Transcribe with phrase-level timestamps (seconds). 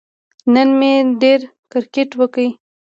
[0.53, 1.39] نن مې ډېر
[1.71, 2.47] کیرکټ وکه